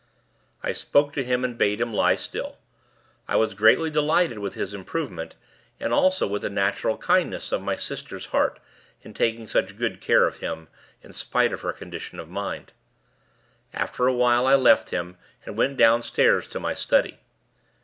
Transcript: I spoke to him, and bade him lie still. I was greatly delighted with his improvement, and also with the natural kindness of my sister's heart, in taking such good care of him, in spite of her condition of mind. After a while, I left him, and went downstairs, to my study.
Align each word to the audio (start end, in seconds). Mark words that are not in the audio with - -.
I 0.63 0.71
spoke 0.71 1.13
to 1.13 1.23
him, 1.23 1.43
and 1.45 1.59
bade 1.59 1.79
him 1.79 1.93
lie 1.93 2.15
still. 2.15 2.57
I 3.27 3.35
was 3.35 3.53
greatly 3.53 3.91
delighted 3.91 4.39
with 4.39 4.55
his 4.55 4.73
improvement, 4.73 5.35
and 5.79 5.93
also 5.93 6.25
with 6.25 6.41
the 6.41 6.49
natural 6.49 6.97
kindness 6.97 7.51
of 7.51 7.61
my 7.61 7.75
sister's 7.75 8.25
heart, 8.33 8.59
in 9.03 9.13
taking 9.13 9.45
such 9.47 9.77
good 9.77 10.01
care 10.01 10.25
of 10.25 10.37
him, 10.37 10.69
in 11.03 11.13
spite 11.13 11.53
of 11.53 11.61
her 11.61 11.71
condition 11.71 12.19
of 12.19 12.29
mind. 12.29 12.73
After 13.75 14.07
a 14.07 14.13
while, 14.13 14.47
I 14.47 14.55
left 14.55 14.89
him, 14.89 15.17
and 15.45 15.55
went 15.55 15.77
downstairs, 15.77 16.47
to 16.47 16.59
my 16.59 16.73
study. 16.73 17.19